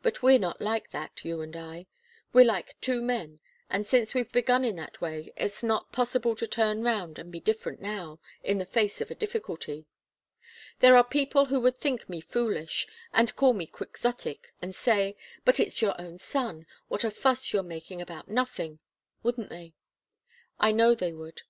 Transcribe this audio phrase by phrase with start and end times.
[0.00, 1.88] But we're not like that, you and I.
[2.32, 6.46] We're like two men, and since we've begun in that way, it's not possible to
[6.46, 9.84] turn round and be different now, in the face of a difficulty.
[10.78, 15.58] There are people who would think me foolish, and call me quixotic, and say, 'But
[15.58, 18.78] it's your own son what a fuss you're making about nothing.'
[19.24, 19.74] Wouldn't they?
[20.60, 21.42] I know they would.